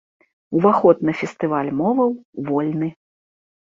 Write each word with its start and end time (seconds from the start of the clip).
Уваход 0.59 1.05
на 1.11 1.15
фестываль 1.21 1.71
моваў 1.85 2.11
вольны. 2.53 2.95